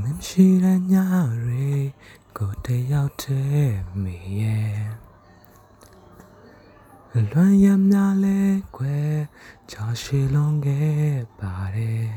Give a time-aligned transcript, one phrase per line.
[0.00, 0.94] မင်းရှိတဲ့ည
[1.42, 1.72] တွေ
[2.36, 4.94] ကိုတယောက်တည်းမေရဲ့
[7.32, 8.40] လွမ်းရများလဲ
[8.76, 8.98] ခွဲ
[9.70, 12.10] ချာရှိလုံးခဲ့ပါတယ်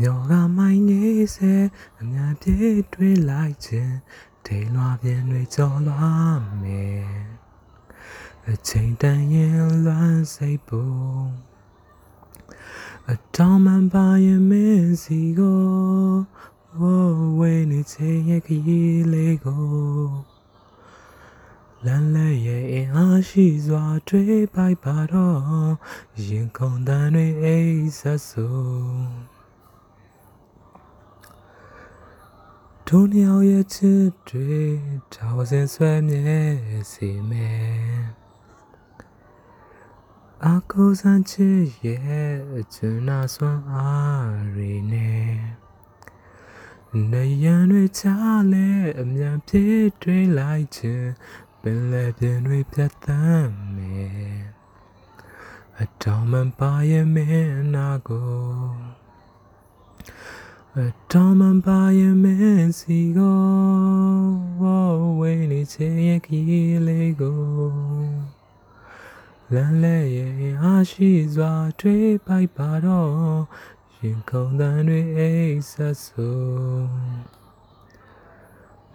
[0.00, 1.02] ညောကမိုင်းနေ
[1.34, 1.54] စေ
[2.00, 3.94] အများပြေးတွေးလိုက်ခြင်း
[4.46, 7.08] ဒိန်လွာပြင်းတွေကြော်လွားမယ်
[8.50, 9.52] အချိန်တန်ရင်
[9.86, 11.54] လွမ်းစိတ်ပုံ
[13.10, 15.63] အတောင်မှန်ပါရင်မင်းစီကိုဝ
[17.84, 19.64] ဝေးနေချင်ရဲ့ခရီးလေးကို
[21.84, 25.38] လမ်းလက်ရဲ့အင်အားရှိစွာတွေးပိုက်ပါတော့
[26.26, 29.12] ရင်ခုန်တန်တွေအိတ်ဆက်ဆုံး
[32.86, 34.62] တို့နှစ်ယောက်ရဲ့ချစ်တွေ
[35.14, 36.40] ဒါဝစင်ဆွဲမြဲ
[36.92, 38.04] စီမယ်
[40.44, 45.43] အကူစံချစ်ရဲ့ချွနာစွမ်းအားရီနဲ့
[47.12, 48.04] နေရန်တွေချ
[48.52, 48.68] လဲ
[49.00, 51.10] အမြန်ပြေးတွေးလိုက်ခြင်း
[51.60, 54.42] ပင်လေပြင်းတွေပြတ်တမ်းမယ်
[55.80, 58.34] အတောင်မှန်ပါရဲ့မင်းနာကို
[60.78, 60.80] အ
[61.12, 63.40] တောင်မှန်ပါရဲ့မင်းစီကို
[64.60, 64.64] ဝ
[65.18, 67.40] ဝေးနေချင်ရဲ့ခီးလေးကို
[69.54, 73.12] လမ်းလဲရဲ့အားရှိစွာတွေးပိုက်ပါတော့
[74.06, 76.88] ရင်ခုန်တန်တွေအိတ်ဆက်ဆုံး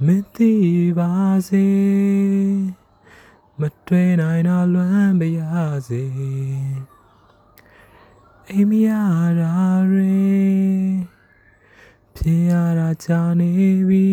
[0.06, 0.54] မသိ
[0.98, 1.14] ပါ
[1.48, 1.68] စေ
[3.60, 5.40] မတွေ့နိုင်တော့လွမ်းပါရ
[5.88, 6.06] စေ
[8.50, 8.90] အိမ်မရ
[9.40, 9.56] တာ
[9.92, 10.20] တွေ
[12.16, 13.54] ဖြစ်ရတာကြာနေ
[13.90, 14.10] ပြီ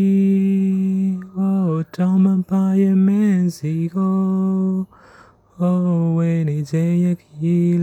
[1.39, 4.21] Oh တောင်းမပါရဲ့မင်းစီကို
[5.61, 7.77] Oh ဝေးနေချင်ရဲ့ခီး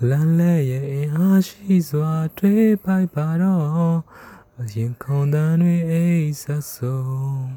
[0.00, 3.98] လေးကိုလမ်းလဲရဲ့အင်အားရှိစွာတွေးပိုက်ပါတော့
[4.74, 7.48] ရင်ခုန်တန်တွေအိတ်ဆက်ဆုံး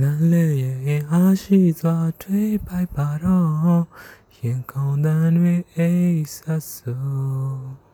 [0.00, 3.82] လမ်းလဲရဲ့အင်အားရှိစွာတွေးပိုက်ပါတော့
[4.38, 7.85] ရင်ခုန်တန်တွေအိတ်ဆက်ဆုံး